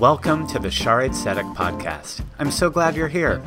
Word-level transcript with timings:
Welcome 0.00 0.46
to 0.46 0.58
the 0.58 0.68
Shaarei 0.68 1.10
Tzedek 1.10 1.54
podcast. 1.54 2.24
I'm 2.38 2.50
so 2.50 2.70
glad 2.70 2.96
you're 2.96 3.06
here. 3.06 3.42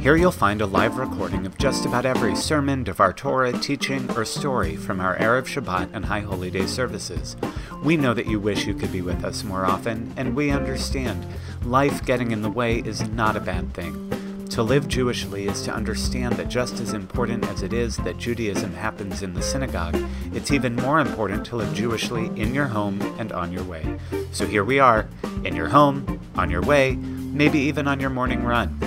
Here 0.00 0.16
you'll 0.16 0.32
find 0.32 0.62
a 0.62 0.66
live 0.66 0.96
recording 0.96 1.44
of 1.44 1.58
just 1.58 1.84
about 1.84 2.06
every 2.06 2.34
sermon, 2.34 2.82
Devar 2.82 3.12
Torah, 3.12 3.52
teaching, 3.52 4.10
or 4.12 4.24
story 4.24 4.74
from 4.74 5.00
our 5.00 5.18
Erev 5.18 5.42
Shabbat 5.42 5.90
and 5.92 6.06
High 6.06 6.20
Holy 6.20 6.50
Day 6.50 6.64
services. 6.64 7.36
We 7.84 7.98
know 7.98 8.14
that 8.14 8.26
you 8.26 8.40
wish 8.40 8.64
you 8.64 8.72
could 8.72 8.90
be 8.90 9.02
with 9.02 9.22
us 9.22 9.44
more 9.44 9.66
often, 9.66 10.14
and 10.16 10.34
we 10.34 10.48
understand. 10.48 11.26
Life 11.62 12.02
getting 12.06 12.30
in 12.30 12.40
the 12.40 12.48
way 12.48 12.78
is 12.78 13.06
not 13.10 13.36
a 13.36 13.40
bad 13.40 13.74
thing. 13.74 14.08
To 14.48 14.62
live 14.62 14.88
Jewishly 14.88 15.46
is 15.46 15.60
to 15.64 15.74
understand 15.74 16.36
that 16.36 16.48
just 16.48 16.80
as 16.80 16.94
important 16.94 17.46
as 17.48 17.62
it 17.62 17.74
is 17.74 17.98
that 17.98 18.16
Judaism 18.16 18.72
happens 18.72 19.22
in 19.22 19.34
the 19.34 19.42
synagogue, 19.42 20.02
it's 20.32 20.52
even 20.52 20.74
more 20.74 21.00
important 21.00 21.44
to 21.46 21.56
live 21.56 21.74
Jewishly 21.74 22.34
in 22.38 22.54
your 22.54 22.64
home 22.64 23.02
and 23.18 23.30
on 23.30 23.52
your 23.52 23.64
way. 23.64 23.98
So 24.32 24.46
here 24.46 24.64
we 24.64 24.78
are, 24.78 25.06
in 25.44 25.56
your 25.56 25.68
home, 25.68 26.20
on 26.36 26.50
your 26.50 26.62
way, 26.62 26.96
maybe 26.96 27.58
even 27.58 27.86
on 27.88 28.00
your 28.00 28.10
morning 28.10 28.44
run. 28.44 28.78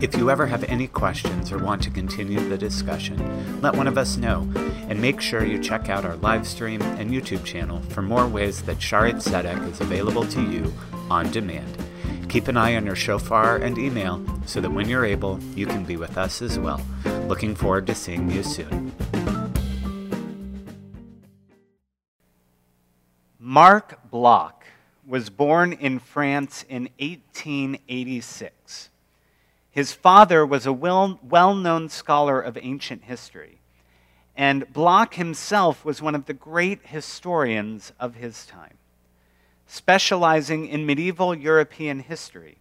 If 0.00 0.14
you 0.16 0.30
ever 0.30 0.46
have 0.46 0.62
any 0.64 0.88
questions 0.88 1.50
or 1.50 1.58
want 1.58 1.82
to 1.84 1.90
continue 1.90 2.46
the 2.48 2.58
discussion, 2.58 3.60
let 3.62 3.74
one 3.74 3.86
of 3.86 3.96
us 3.96 4.16
know, 4.16 4.46
and 4.88 5.00
make 5.00 5.20
sure 5.20 5.44
you 5.44 5.58
check 5.58 5.88
out 5.88 6.04
our 6.04 6.16
live 6.16 6.46
stream 6.46 6.82
and 6.82 7.10
YouTube 7.10 7.44
channel 7.44 7.80
for 7.88 8.02
more 8.02 8.26
ways 8.26 8.62
that 8.62 8.78
Shaarei 8.78 9.14
Tzedek 9.14 9.70
is 9.70 9.80
available 9.80 10.26
to 10.26 10.42
you 10.42 10.72
on 11.08 11.30
demand. 11.30 11.78
Keep 12.28 12.48
an 12.48 12.56
eye 12.56 12.76
on 12.76 12.84
your 12.84 12.96
shofar 12.96 13.56
and 13.56 13.78
email 13.78 14.22
so 14.44 14.60
that 14.60 14.70
when 14.70 14.88
you're 14.88 15.04
able, 15.04 15.40
you 15.54 15.64
can 15.64 15.84
be 15.84 15.96
with 15.96 16.18
us 16.18 16.42
as 16.42 16.58
well. 16.58 16.82
Looking 17.26 17.54
forward 17.54 17.86
to 17.86 17.94
seeing 17.94 18.30
you 18.30 18.42
soon. 18.42 18.92
Marc 23.38 24.10
Bloch 24.10 24.55
was 25.06 25.30
born 25.30 25.72
in 25.72 25.98
France 25.98 26.64
in 26.68 26.88
1886. 26.98 28.90
His 29.70 29.92
father 29.92 30.44
was 30.44 30.66
a 30.66 30.72
well 30.72 31.54
known 31.54 31.88
scholar 31.88 32.40
of 32.40 32.58
ancient 32.60 33.04
history, 33.04 33.60
and 34.36 34.72
Bloch 34.72 35.14
himself 35.14 35.84
was 35.84 36.02
one 36.02 36.14
of 36.14 36.26
the 36.26 36.34
great 36.34 36.86
historians 36.86 37.92
of 38.00 38.16
his 38.16 38.46
time 38.46 38.76
specializing 39.66 40.66
in 40.68 40.86
medieval 40.86 41.34
European 41.34 42.00
history. 42.00 42.56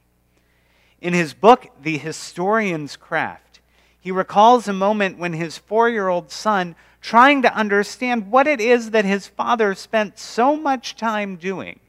In 0.99 1.13
his 1.13 1.33
book, 1.33 1.67
The 1.81 1.97
Historian's 1.97 2.97
Craft, 2.97 3.59
he 3.99 4.11
recalls 4.11 4.67
a 4.67 4.73
moment 4.73 5.17
when 5.17 5.33
his 5.33 5.57
four 5.57 5.89
year 5.89 6.07
old 6.07 6.31
son, 6.31 6.75
trying 7.01 7.41
to 7.43 7.55
understand 7.55 8.31
what 8.31 8.47
it 8.47 8.59
is 8.59 8.91
that 8.91 9.05
his 9.05 9.27
father 9.27 9.75
spent 9.75 10.17
so 10.17 10.55
much 10.55 10.95
time 10.95 11.35
doing, 11.35 11.79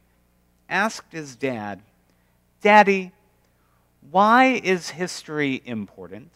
asked 0.69 1.13
his 1.13 1.37
dad, 1.37 1.83
Daddy, 2.61 3.13
why 4.11 4.61
is 4.63 4.91
history 4.91 5.63
important? 5.65 6.31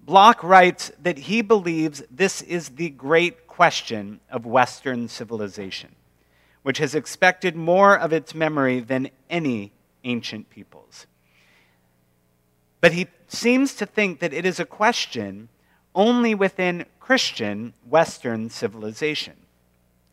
Bloch 0.00 0.42
writes 0.42 0.90
that 1.02 1.18
he 1.18 1.42
believes 1.42 2.02
this 2.10 2.42
is 2.42 2.70
the 2.70 2.90
great 2.90 3.46
question 3.46 4.20
of 4.30 4.46
Western 4.46 5.08
civilization 5.08 5.94
which 6.62 6.78
has 6.78 6.94
expected 6.94 7.56
more 7.56 7.96
of 7.96 8.12
its 8.12 8.34
memory 8.34 8.80
than 8.80 9.10
any 9.28 9.72
ancient 10.04 10.50
peoples. 10.50 11.06
But 12.80 12.92
he 12.92 13.08
seems 13.28 13.74
to 13.74 13.86
think 13.86 14.20
that 14.20 14.32
it 14.32 14.44
is 14.44 14.60
a 14.60 14.64
question 14.64 15.48
only 15.94 16.34
within 16.34 16.84
Christian 16.98 17.74
Western 17.88 18.50
civilization. 18.50 19.34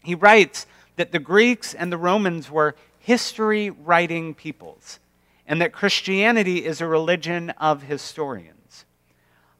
He 0.03 0.15
writes 0.15 0.65
that 0.97 1.11
the 1.11 1.19
Greeks 1.19 1.73
and 1.73 1.91
the 1.91 1.97
Romans 1.97 2.51
were 2.51 2.75
history 2.99 3.69
writing 3.69 4.33
peoples, 4.33 4.99
and 5.47 5.61
that 5.61 5.71
Christianity 5.71 6.65
is 6.65 6.81
a 6.81 6.87
religion 6.87 7.51
of 7.51 7.83
historians. 7.83 8.85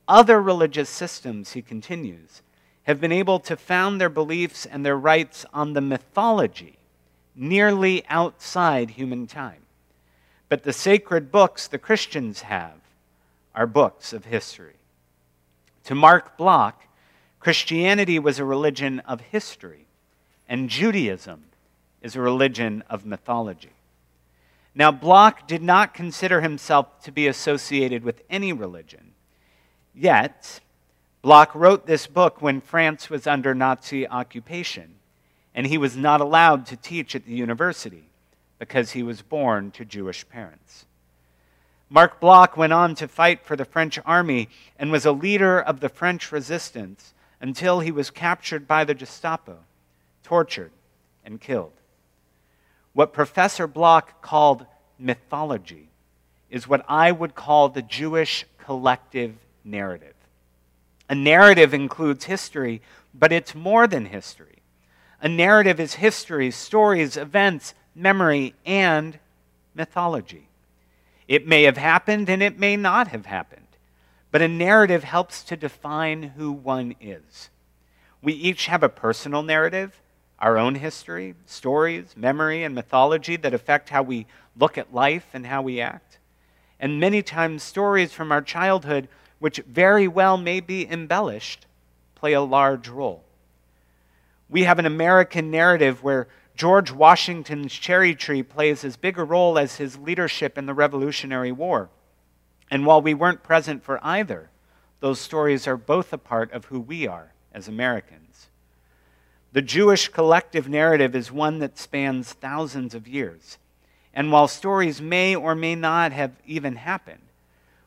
Other 0.08 0.42
religious 0.42 0.90
systems, 0.90 1.54
he 1.54 1.62
continues, 1.62 2.42
have 2.84 3.00
been 3.00 3.12
able 3.12 3.40
to 3.40 3.56
found 3.56 4.00
their 4.00 4.10
beliefs 4.10 4.66
and 4.66 4.86
their 4.86 4.98
rites 4.98 5.46
on 5.54 5.74
the 5.74 5.82
mythology 5.82 6.78
nearly 7.36 8.06
outside 8.08 8.92
human 8.92 9.28
time. 9.28 9.62
But 10.50 10.64
the 10.64 10.74
sacred 10.74 11.32
books 11.32 11.68
the 11.68 11.78
Christians 11.78 12.42
have 12.42 12.80
are 13.54 13.68
books 13.68 14.14
of 14.14 14.26
history. 14.26 14.76
To 15.86 15.96
Marc 15.96 16.38
Bloch, 16.38 16.84
Christianity 17.40 18.20
was 18.20 18.40
a 18.40 18.46
religion 18.46 19.00
of 19.02 19.22
history, 19.22 19.86
and 20.48 20.70
Judaism 20.70 21.44
is 22.02 22.16
a 22.16 22.22
religion 22.22 22.84
of 22.90 23.06
mythology. 23.06 23.72
Now, 24.76 24.92
Bloch 24.92 25.48
did 25.48 25.64
not 25.64 25.94
consider 25.94 26.42
himself 26.42 27.02
to 27.04 27.12
be 27.12 27.28
associated 27.28 28.04
with 28.04 28.22
any 28.30 28.54
religion. 28.54 29.14
Yet, 29.96 30.60
Bloch 31.22 31.54
wrote 31.56 31.88
this 31.88 32.06
book 32.06 32.42
when 32.42 32.62
France 32.62 33.10
was 33.10 33.26
under 33.26 33.56
Nazi 33.56 34.08
occupation 34.08 34.98
and 35.58 35.66
he 35.66 35.78
was 35.80 35.98
not 35.98 36.22
allowed 36.22 36.68
to 36.68 36.78
teach 36.78 37.16
at 37.16 37.26
the 37.26 37.34
university 37.34 38.04
because 38.60 38.92
he 38.92 39.02
was 39.02 39.24
born 39.24 39.72
to 39.72 39.84
Jewish 39.84 40.30
parents. 40.30 40.86
Marc 41.90 42.20
Bloch 42.20 42.56
went 42.56 42.74
on 42.74 42.94
to 42.94 43.08
fight 43.08 43.44
for 43.44 43.56
the 43.56 43.66
French 43.66 43.98
army 44.06 44.50
and 44.78 44.92
was 44.92 45.04
a 45.04 45.12
leader 45.12 45.60
of 45.60 45.80
the 45.80 45.90
French 45.90 46.32
resistance 46.32 47.16
until 47.42 47.80
he 47.80 47.92
was 47.92 48.12
captured 48.12 48.68
by 48.68 48.84
the 48.84 48.94
Gestapo, 48.94 49.58
tortured, 50.28 50.72
and 51.24 51.40
killed. 51.40 51.72
What 52.92 53.14
Professor 53.14 53.66
Bloch 53.66 54.22
called 54.22 54.66
mythology 55.00 55.88
is 56.50 56.68
what 56.68 56.84
I 56.90 57.14
would 57.14 57.34
call 57.34 57.70
the 57.70 57.82
Jewish 57.82 58.46
collective 58.58 59.36
narrative. 59.64 60.16
A 61.08 61.16
narrative 61.16 61.74
includes 61.74 62.26
history, 62.26 62.82
but 63.14 63.32
it's 63.32 63.56
more 63.56 63.88
than 63.88 64.08
history. 64.08 64.58
A 65.22 65.30
narrative 65.30 65.80
is 65.80 65.94
history, 65.94 66.52
stories, 66.52 67.16
events, 67.16 67.74
memory, 67.96 68.54
and 68.66 69.20
mythology. 69.74 70.50
It 71.30 71.48
may 71.48 71.64
have 71.64 71.78
happened 71.78 72.28
and 72.28 72.44
it 72.44 72.60
may 72.60 72.76
not 72.76 73.08
have 73.08 73.28
happened, 73.28 73.78
but 74.32 74.42
a 74.42 74.50
narrative 74.50 75.06
helps 75.06 75.42
to 75.44 75.56
define 75.56 76.24
who 76.24 76.52
one 76.52 76.96
is. 77.00 77.50
We 78.22 78.34
each 78.34 78.66
have 78.66 78.84
a 78.84 78.90
personal 78.90 79.42
narrative, 79.42 80.02
our 80.40 80.58
own 80.58 80.76
history, 80.76 81.36
stories, 81.46 82.16
memory, 82.16 82.64
and 82.64 82.76
mythology 82.76 83.36
that 83.38 83.54
affect 83.54 83.90
how 83.90 84.04
we 84.04 84.28
look 84.56 84.78
at 84.78 84.94
life 84.94 85.28
and 85.34 85.46
how 85.46 85.62
we 85.62 85.82
act. 85.82 86.20
And 86.80 87.00
many 87.00 87.24
times, 87.24 87.64
stories 87.64 88.14
from 88.14 88.32
our 88.32 88.42
childhood, 88.42 89.08
which 89.40 89.58
very 89.68 90.08
well 90.08 90.38
may 90.38 90.60
be 90.60 90.88
embellished, 90.88 91.66
play 92.16 92.34
a 92.34 92.42
large 92.42 92.88
role. 92.88 93.24
We 94.50 94.64
have 94.64 94.80
an 94.80 94.86
American 94.86 95.52
narrative 95.52 96.04
where 96.04 96.28
George 96.56 96.92
Washington's 96.92 97.74
cherry 97.74 98.16
tree 98.16 98.42
plays 98.42 98.84
as 98.84 98.98
big 98.98 99.18
a 99.18 99.24
role 99.24 99.60
as 99.60 99.76
his 99.76 99.98
leadership 99.98 100.58
in 100.58 100.66
the 100.66 100.74
Revolutionary 100.74 101.52
War. 101.52 101.90
And 102.72 102.86
while 102.86 103.02
we 103.02 103.14
weren't 103.14 103.44
present 103.44 103.84
for 103.84 104.00
either, 104.04 104.50
those 105.00 105.20
stories 105.20 105.68
are 105.68 105.78
both 105.78 106.12
a 106.12 106.18
part 106.18 106.52
of 106.52 106.66
who 106.66 106.80
we 106.80 107.08
are 107.08 107.34
as 107.54 107.68
Americans. 107.68 108.48
The 109.58 109.64
Jewish 109.64 110.10
collective 110.10 110.70
narrative 110.70 111.16
is 111.16 111.32
one 111.32 111.58
that 111.62 111.80
spans 111.80 112.32
thousands 112.32 112.94
of 112.94 113.08
years. 113.08 113.58
And 114.14 114.32
while 114.32 114.48
stories 114.48 115.02
may 115.02 115.36
or 115.36 115.56
may 115.56 115.74
not 115.74 116.12
have 116.12 116.34
even 116.46 116.76
happened, 116.76 117.24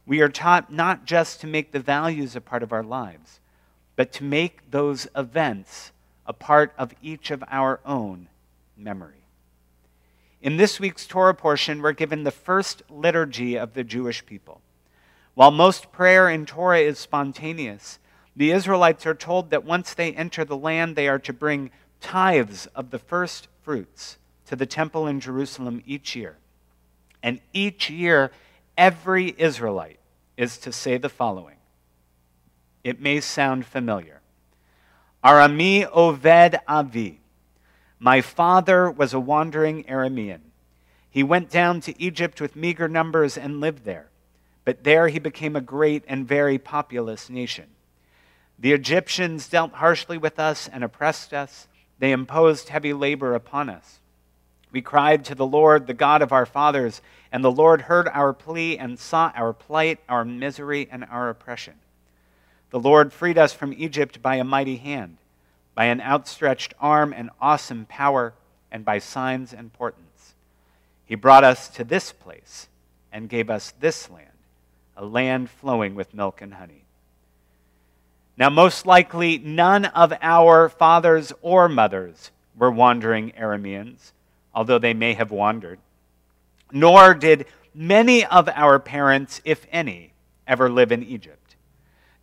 we 0.05 0.21
are 0.21 0.29
taught 0.29 0.73
not 0.73 1.05
just 1.05 1.41
to 1.43 1.47
make 1.47 1.71
the 1.71 1.79
values 1.79 2.35
a 2.35 2.41
part 2.41 2.65
of 2.65 2.73
our 2.73 2.83
lives, 2.83 3.39
but 3.95 4.11
to 4.15 4.25
make 4.25 4.69
those 4.73 5.07
events 5.15 5.93
a 6.27 6.33
part 6.33 6.75
of 6.77 6.93
each 7.03 7.31
of 7.31 7.45
our 7.47 7.79
own 7.87 8.27
memory. 8.77 9.23
In 10.43 10.57
this 10.57 10.81
week's 10.81 11.07
Torah 11.07 11.35
portion, 11.35 11.83
we're 11.83 11.93
given 11.93 12.25
the 12.25 12.33
first 12.33 12.83
liturgy 12.91 13.57
of 13.57 13.75
the 13.75 13.85
Jewish 13.85 14.27
people. 14.27 14.61
While 15.35 15.53
most 15.53 15.93
prayer 15.93 16.29
in 16.29 16.47
Torah 16.47 16.81
is 16.81 16.99
spontaneous, 16.99 18.01
the 18.37 18.53
Israelites 18.53 19.07
are 19.07 19.15
told 19.15 19.51
that 19.51 19.65
once 19.65 19.95
they 19.95 20.13
enter 20.13 20.45
the 20.45 20.57
land, 20.57 20.97
they 20.97 21.09
are 21.09 21.19
to 21.21 21.33
bring 21.33 21.71
tithes 22.01 22.67
of 22.75 22.91
the 22.91 22.99
first 22.99 23.49
fruits 23.63 24.19
to 24.47 24.57
the 24.57 24.67
temple 24.67 25.07
in 25.07 25.21
Jerusalem 25.21 25.83
each 25.87 26.17
year. 26.17 26.37
And 27.23 27.41
each 27.53 27.91
year, 27.91 28.31
every 28.77 29.35
Israelite 29.37 29.99
is 30.37 30.59
to 30.59 30.73
say 30.73 30.97
the 30.97 31.09
following. 31.09 31.57
It 32.83 33.01
may 33.01 33.21
sound 33.21 33.67
familiar. 33.67 34.21
Arami 35.23 35.91
Oved 35.91 36.59
Avi. 36.67 37.21
My 37.99 38.23
father 38.23 38.91
was 38.91 39.13
a 39.13 39.21
wandering 39.21 39.85
Aramean. 39.85 40.41
He 41.11 41.23
went 41.23 41.51
down 41.51 41.81
to 41.83 42.01
Egypt 42.01 42.41
with 42.41 42.57
meager 42.57 42.89
numbers 42.89 43.37
and 43.37 43.61
lived 43.61 43.85
there. 43.85 44.09
But 44.65 44.85
there 44.85 45.09
he 45.09 45.19
became 45.19 45.57
a 45.57 45.61
great 45.61 46.05
and 46.09 46.27
very 46.27 46.57
populous 46.57 47.29
nation. 47.29 47.67
The 48.61 48.73
Egyptians 48.73 49.49
dealt 49.49 49.73
harshly 49.73 50.19
with 50.19 50.39
us 50.39 50.69
and 50.69 50.85
oppressed 50.85 51.33
us. 51.33 51.67
They 51.99 52.13
imposed 52.13 52.69
heavy 52.69 52.93
labor 52.93 53.35
upon 53.35 53.71
us. 53.71 54.01
We 54.71 54.83
cried 54.83 55.25
to 55.25 55.35
the 55.35 55.47
Lord, 55.47 55.87
the 55.87 55.95
God 55.95 56.21
of 56.21 56.31
our 56.31 56.47
fathers, 56.47 57.01
and 57.33 57.43
the 57.43 57.51
Lord 57.51 57.83
heard 57.83 58.07
our 58.09 58.33
plea 58.33 58.79
and 58.79 58.99
saw 58.99 59.33
our 59.35 59.53
plight, 59.53 59.99
our 60.09 60.25
misery, 60.25 60.89
and 60.91 61.05
our 61.05 61.31
oppression. 61.31 61.75
The 62.69 62.79
Lord 62.79 63.13
freed 63.13 63.39
us 63.39 63.53
from 63.53 63.73
Egypt 63.73 64.23
by 64.23 64.37
a 64.37 64.45
mighty 64.45 64.77
hand, 64.77 65.17
by 65.75 65.87
an 65.87 66.01
outstretched 66.01 66.75
arm 66.79 67.13
and 67.17 67.31
awesome 67.41 67.87
power, 67.87 68.35
and 68.71 68.85
by 68.85 68.99
signs 68.99 69.53
and 69.53 69.73
portents. 69.73 70.35
He 71.05 71.15
brought 71.15 71.45
us 71.45 71.69
to 71.71 71.83
this 71.83 72.13
place 72.13 72.69
and 73.11 73.29
gave 73.29 73.51
us 73.51 73.73
this 73.81 74.09
land, 74.09 74.29
a 74.97 75.05
land 75.05 75.51
flowing 75.51 75.95
with 75.95 76.15
milk 76.15 76.41
and 76.41 76.55
honey. 76.55 76.85
Now, 78.41 78.51
most 78.51 78.87
likely, 78.87 79.39
none 79.39 79.85
of 79.85 80.13
our 80.21 80.69
fathers 80.69 81.33
or 81.43 81.69
mothers 81.69 82.33
were 82.57 82.73
wandering 82.73 83.31
Arameans 83.39 84.11
although 84.55 84.79
they 84.79 84.95
may 84.95 85.15
have 85.15 85.31
wandered. 85.31 85.79
Nor 86.73 87.15
did 87.15 87.47
many 87.75 88.25
of 88.25 88.49
our 88.49 88.79
parents, 88.79 89.41
if 89.45 89.67
any, 89.71 90.13
ever 90.47 90.69
live 90.69 90.93
in 90.93 91.03
Egypt. 91.03 91.57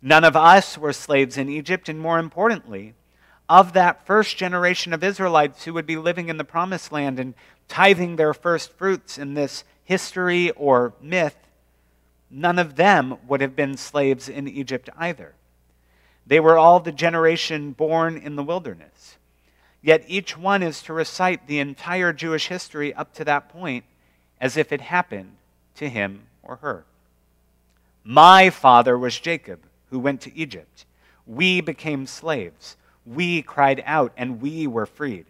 None 0.00 0.24
of 0.24 0.36
us 0.36 0.78
were 0.78 0.92
slaves 0.92 1.36
in 1.36 1.48
Egypt, 1.48 1.88
and 1.88 1.98
more 1.98 2.18
importantly, 2.18 2.94
of 3.48 3.72
that 3.72 4.06
first 4.06 4.36
generation 4.36 4.92
of 4.92 5.02
Israelites 5.02 5.64
who 5.64 5.72
would 5.74 5.86
be 5.86 5.96
living 5.96 6.28
in 6.28 6.36
the 6.36 6.44
promised 6.44 6.92
land 6.92 7.18
and 7.18 7.34
tithing 7.66 8.16
their 8.16 8.34
first 8.34 8.72
fruits 8.72 9.18
in 9.18 9.34
this 9.34 9.64
history 9.84 10.50
or 10.52 10.92
myth, 11.00 11.36
none 12.30 12.58
of 12.58 12.76
them 12.76 13.16
would 13.26 13.40
have 13.40 13.56
been 13.56 13.76
slaves 13.76 14.28
in 14.28 14.46
Egypt 14.46 14.90
either. 14.98 15.34
They 16.28 16.40
were 16.40 16.58
all 16.58 16.78
the 16.78 16.92
generation 16.92 17.72
born 17.72 18.18
in 18.18 18.36
the 18.36 18.44
wilderness. 18.44 19.16
Yet 19.80 20.04
each 20.06 20.36
one 20.36 20.62
is 20.62 20.82
to 20.82 20.92
recite 20.92 21.46
the 21.46 21.58
entire 21.58 22.12
Jewish 22.12 22.48
history 22.48 22.92
up 22.92 23.14
to 23.14 23.24
that 23.24 23.48
point 23.48 23.84
as 24.38 24.58
if 24.58 24.70
it 24.70 24.82
happened 24.82 25.36
to 25.76 25.88
him 25.88 26.26
or 26.42 26.56
her. 26.56 26.84
My 28.04 28.50
father 28.50 28.98
was 28.98 29.18
Jacob, 29.18 29.60
who 29.90 29.98
went 29.98 30.20
to 30.22 30.36
Egypt. 30.36 30.84
We 31.26 31.62
became 31.62 32.06
slaves. 32.06 32.76
We 33.06 33.40
cried 33.40 33.82
out, 33.86 34.12
and 34.14 34.42
we 34.42 34.66
were 34.66 34.86
freed. 34.86 35.26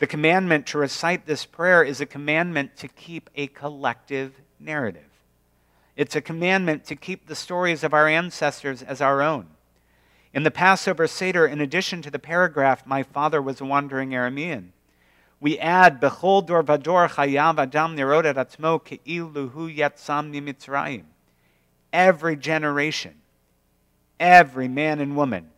The 0.00 0.08
commandment 0.08 0.66
to 0.68 0.78
recite 0.78 1.26
this 1.26 1.44
prayer 1.44 1.84
is 1.84 2.00
a 2.00 2.06
commandment 2.06 2.76
to 2.78 2.88
keep 2.88 3.30
a 3.36 3.46
collective 3.46 4.32
narrative. 4.58 5.02
It's 5.94 6.16
a 6.16 6.20
commandment 6.20 6.84
to 6.86 6.96
keep 6.96 7.26
the 7.26 7.36
stories 7.36 7.84
of 7.84 7.94
our 7.94 8.08
ancestors 8.08 8.82
as 8.82 9.00
our 9.00 9.22
own. 9.22 9.46
In 10.32 10.44
the 10.44 10.50
Passover 10.50 11.06
Seder, 11.06 11.46
in 11.46 11.60
addition 11.60 12.02
to 12.02 12.10
the 12.10 12.18
paragraph, 12.18 12.86
My 12.86 13.02
father 13.02 13.42
was 13.42 13.60
a 13.60 13.64
wandering 13.64 14.10
Aramean, 14.10 14.70
we 15.40 15.58
add, 15.58 16.00
Bechol 16.00 16.46
dor 16.46 16.62
vador 16.62 17.08
chayav 17.08 17.58
adam 17.58 17.96
nirod 17.96 18.24
atzmo 18.34 18.84
ke'ilu 18.84 19.50
hu 19.50 19.70
yatzam 19.70 20.32
mitzrayim. 20.32 21.04
Every 21.92 22.36
generation, 22.36 23.14
every 24.20 24.68
man 24.68 25.00
and 25.00 25.16
woman 25.16 25.50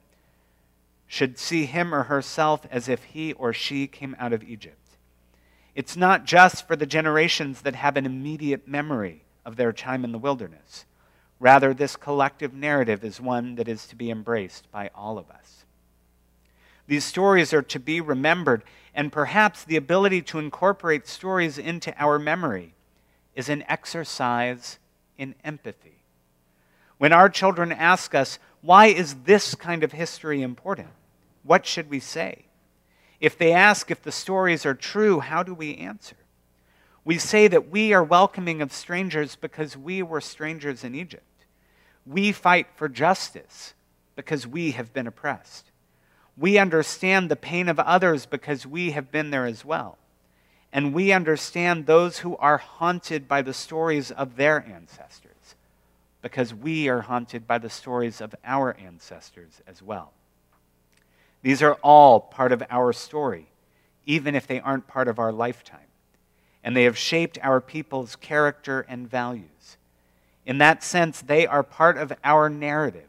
should 1.08 1.36
see 1.36 1.66
him 1.66 1.92
or 1.92 2.04
herself 2.04 2.64
as 2.70 2.88
if 2.88 3.02
he 3.04 3.32
or 3.34 3.52
she 3.52 3.86
came 3.86 4.16
out 4.18 4.32
of 4.32 4.44
Egypt. 4.44 4.78
It's 5.74 5.96
not 5.96 6.24
just 6.24 6.66
for 6.66 6.76
the 6.76 6.86
generations 6.86 7.62
that 7.62 7.74
have 7.74 7.96
an 7.96 8.06
immediate 8.06 8.68
memory 8.68 9.24
of 9.44 9.56
their 9.56 9.72
time 9.72 10.04
in 10.04 10.12
the 10.12 10.18
wilderness. 10.18 10.86
Rather, 11.42 11.74
this 11.74 11.96
collective 11.96 12.54
narrative 12.54 13.02
is 13.02 13.20
one 13.20 13.56
that 13.56 13.66
is 13.66 13.88
to 13.88 13.96
be 13.96 14.12
embraced 14.12 14.70
by 14.70 14.88
all 14.94 15.18
of 15.18 15.28
us. 15.28 15.64
These 16.86 17.04
stories 17.04 17.52
are 17.52 17.62
to 17.62 17.80
be 17.80 18.00
remembered, 18.00 18.62
and 18.94 19.10
perhaps 19.10 19.64
the 19.64 19.74
ability 19.74 20.22
to 20.22 20.38
incorporate 20.38 21.08
stories 21.08 21.58
into 21.58 21.92
our 22.00 22.20
memory 22.20 22.74
is 23.34 23.48
an 23.48 23.64
exercise 23.66 24.78
in 25.18 25.34
empathy. 25.42 26.04
When 26.98 27.12
our 27.12 27.28
children 27.28 27.72
ask 27.72 28.14
us, 28.14 28.38
why 28.60 28.86
is 28.86 29.24
this 29.24 29.56
kind 29.56 29.82
of 29.82 29.90
history 29.90 30.42
important? 30.42 30.90
What 31.42 31.66
should 31.66 31.90
we 31.90 31.98
say? 31.98 32.44
If 33.18 33.36
they 33.36 33.52
ask 33.52 33.90
if 33.90 34.00
the 34.00 34.12
stories 34.12 34.64
are 34.64 34.74
true, 34.74 35.18
how 35.18 35.42
do 35.42 35.54
we 35.54 35.74
answer? 35.74 36.14
We 37.04 37.18
say 37.18 37.48
that 37.48 37.68
we 37.68 37.92
are 37.92 38.04
welcoming 38.04 38.62
of 38.62 38.72
strangers 38.72 39.34
because 39.34 39.76
we 39.76 40.04
were 40.04 40.20
strangers 40.20 40.84
in 40.84 40.94
Egypt. 40.94 41.24
We 42.06 42.32
fight 42.32 42.66
for 42.74 42.88
justice 42.88 43.74
because 44.16 44.46
we 44.46 44.72
have 44.72 44.92
been 44.92 45.06
oppressed. 45.06 45.70
We 46.36 46.58
understand 46.58 47.30
the 47.30 47.36
pain 47.36 47.68
of 47.68 47.78
others 47.78 48.26
because 48.26 48.66
we 48.66 48.92
have 48.92 49.10
been 49.12 49.30
there 49.30 49.46
as 49.46 49.64
well. 49.64 49.98
And 50.72 50.94
we 50.94 51.12
understand 51.12 51.86
those 51.86 52.18
who 52.18 52.36
are 52.38 52.56
haunted 52.56 53.28
by 53.28 53.42
the 53.42 53.52
stories 53.52 54.10
of 54.10 54.36
their 54.36 54.64
ancestors 54.66 55.54
because 56.22 56.54
we 56.54 56.88
are 56.88 57.02
haunted 57.02 57.46
by 57.46 57.58
the 57.58 57.68
stories 57.68 58.20
of 58.20 58.34
our 58.44 58.76
ancestors 58.78 59.60
as 59.66 59.82
well. 59.82 60.12
These 61.42 61.62
are 61.62 61.74
all 61.82 62.20
part 62.20 62.52
of 62.52 62.62
our 62.70 62.92
story, 62.92 63.48
even 64.06 64.34
if 64.34 64.46
they 64.46 64.60
aren't 64.60 64.86
part 64.86 65.08
of 65.08 65.18
our 65.18 65.32
lifetime. 65.32 65.80
And 66.64 66.76
they 66.76 66.84
have 66.84 66.96
shaped 66.96 67.38
our 67.42 67.60
people's 67.60 68.14
character 68.14 68.86
and 68.88 69.10
values. 69.10 69.76
In 70.44 70.58
that 70.58 70.82
sense, 70.82 71.20
they 71.20 71.46
are 71.46 71.62
part 71.62 71.96
of 71.96 72.12
our 72.24 72.48
narrative 72.48 73.08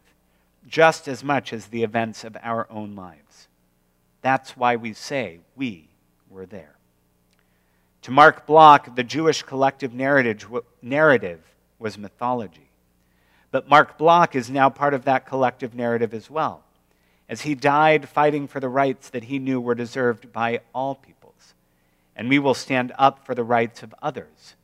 just 0.67 1.07
as 1.07 1.23
much 1.23 1.51
as 1.51 1.67
the 1.67 1.83
events 1.83 2.23
of 2.23 2.37
our 2.41 2.67
own 2.69 2.95
lives. 2.95 3.47
That's 4.21 4.55
why 4.55 4.75
we 4.75 4.93
say 4.93 5.39
we 5.55 5.89
were 6.29 6.45
there. 6.45 6.75
To 8.03 8.11
Marc 8.11 8.45
Bloch, 8.45 8.95
the 8.95 9.03
Jewish 9.03 9.43
collective 9.43 9.93
narrative, 9.93 11.41
was 11.79 11.97
mythology. 11.97 12.69
But 13.51 13.69
Marc 13.69 13.97
Bloch 13.97 14.35
is 14.35 14.49
now 14.49 14.69
part 14.69 14.93
of 14.93 15.05
that 15.05 15.25
collective 15.25 15.73
narrative 15.73 16.13
as 16.13 16.29
well, 16.29 16.63
as 17.27 17.41
he 17.41 17.55
died 17.55 18.07
fighting 18.07 18.47
for 18.47 18.59
the 18.59 18.69
rights 18.69 19.09
that 19.09 19.25
he 19.25 19.39
knew 19.39 19.59
were 19.59 19.75
deserved 19.75 20.31
by 20.31 20.61
all 20.73 20.95
peoples. 20.95 21.53
And 22.15 22.29
we 22.29 22.39
will 22.39 22.53
stand 22.53 22.93
up 22.97 23.25
for 23.25 23.33
the 23.33 23.43
rights 23.43 23.83
of 23.83 23.95
others 24.01 24.55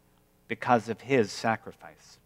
because 0.48 0.88
of 0.88 1.02
his 1.02 1.32
sacrifice. 1.32 2.19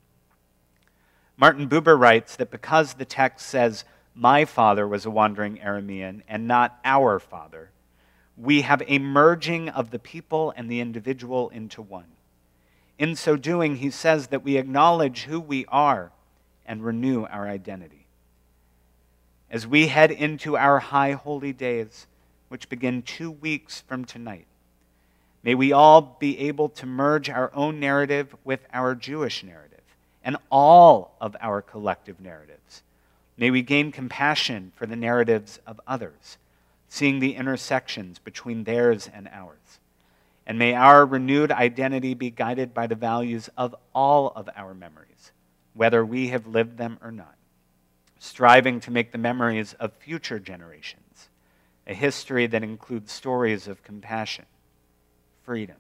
Martin 1.35 1.67
Buber 1.67 1.99
writes 1.99 2.35
that 2.35 2.51
because 2.51 2.93
the 2.93 3.05
text 3.05 3.47
says, 3.47 3.85
My 4.13 4.45
father 4.45 4.87
was 4.87 5.05
a 5.05 5.11
wandering 5.11 5.57
Aramean 5.57 6.21
and 6.27 6.47
not 6.47 6.79
our 6.85 7.19
father, 7.19 7.71
we 8.37 8.61
have 8.61 8.83
a 8.87 8.99
merging 8.99 9.69
of 9.69 9.91
the 9.91 9.99
people 9.99 10.53
and 10.55 10.69
the 10.69 10.79
individual 10.79 11.49
into 11.49 11.81
one. 11.81 12.05
In 12.99 13.15
so 13.15 13.35
doing, 13.35 13.77
he 13.77 13.89
says 13.89 14.27
that 14.27 14.43
we 14.43 14.57
acknowledge 14.57 15.23
who 15.23 15.39
we 15.39 15.65
are 15.67 16.11
and 16.65 16.85
renew 16.85 17.25
our 17.25 17.47
identity. 17.47 18.05
As 19.49 19.67
we 19.67 19.87
head 19.87 20.11
into 20.11 20.55
our 20.55 20.79
high 20.79 21.11
holy 21.11 21.53
days, 21.53 22.07
which 22.49 22.69
begin 22.69 23.01
two 23.01 23.31
weeks 23.31 23.81
from 23.81 24.05
tonight, 24.05 24.45
may 25.43 25.55
we 25.55 25.71
all 25.71 26.17
be 26.19 26.37
able 26.39 26.69
to 26.69 26.85
merge 26.85 27.29
our 27.29 27.51
own 27.55 27.79
narrative 27.79 28.35
with 28.43 28.61
our 28.71 28.95
Jewish 28.95 29.43
narrative 29.43 29.72
and 30.23 30.37
all 30.49 31.15
of 31.19 31.35
our 31.41 31.61
collective 31.61 32.19
narratives. 32.19 32.83
May 33.37 33.51
we 33.51 33.61
gain 33.61 33.91
compassion 33.91 34.71
for 34.75 34.85
the 34.85 34.95
narratives 34.95 35.59
of 35.65 35.81
others, 35.87 36.37
seeing 36.87 37.19
the 37.19 37.35
intersections 37.35 38.19
between 38.19 38.63
theirs 38.63 39.09
and 39.13 39.27
ours. 39.31 39.79
And 40.45 40.59
may 40.59 40.73
our 40.73 41.05
renewed 41.05 41.51
identity 41.51 42.13
be 42.13 42.29
guided 42.29 42.73
by 42.73 42.87
the 42.87 42.95
values 42.95 43.49
of 43.57 43.75
all 43.93 44.31
of 44.35 44.49
our 44.55 44.73
memories, 44.73 45.31
whether 45.73 46.05
we 46.05 46.29
have 46.29 46.47
lived 46.47 46.77
them 46.77 46.99
or 47.01 47.11
not, 47.11 47.35
striving 48.19 48.79
to 48.81 48.91
make 48.91 49.11
the 49.11 49.17
memories 49.17 49.73
of 49.79 49.93
future 49.93 50.39
generations 50.39 51.29
a 51.87 51.93
history 51.93 52.47
that 52.47 52.63
includes 52.63 53.11
stories 53.11 53.67
of 53.67 53.83
compassion, 53.83 54.45
freedom, 55.43 55.75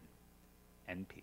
and 0.87 1.07
peace. 1.07 1.22